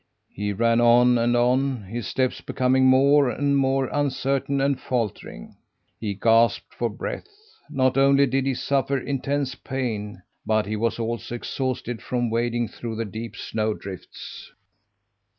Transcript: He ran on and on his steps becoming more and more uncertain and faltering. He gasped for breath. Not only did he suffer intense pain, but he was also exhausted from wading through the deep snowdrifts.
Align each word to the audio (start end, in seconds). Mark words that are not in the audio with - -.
He 0.33 0.51
ran 0.51 0.81
on 0.81 1.19
and 1.19 1.37
on 1.37 1.83
his 1.83 2.07
steps 2.07 2.41
becoming 2.41 2.87
more 2.87 3.29
and 3.29 3.55
more 3.55 3.85
uncertain 3.93 4.59
and 4.59 4.81
faltering. 4.81 5.55
He 5.99 6.15
gasped 6.15 6.73
for 6.73 6.89
breath. 6.89 7.29
Not 7.69 7.97
only 7.99 8.25
did 8.25 8.47
he 8.47 8.55
suffer 8.55 8.97
intense 8.97 9.53
pain, 9.53 10.23
but 10.43 10.65
he 10.65 10.75
was 10.75 10.97
also 10.97 11.35
exhausted 11.35 12.01
from 12.01 12.31
wading 12.31 12.69
through 12.69 12.95
the 12.95 13.05
deep 13.05 13.35
snowdrifts. 13.35 14.51